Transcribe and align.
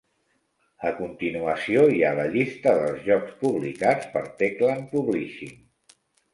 A 0.89 0.93
continuació 1.01 1.83
hi 1.97 2.01
ha 2.07 2.15
la 2.21 2.25
llista 2.37 2.75
dels 2.81 3.05
jocs 3.11 3.37
publicats 3.45 4.11
per 4.17 4.27
Techland 4.43 4.93
Publishing. 4.99 5.57